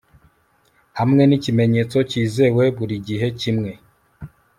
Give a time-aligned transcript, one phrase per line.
[0.99, 3.71] Hamwe nikimenyetso cyizewe burigihe kimwe